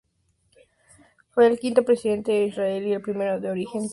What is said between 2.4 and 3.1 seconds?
Israel y el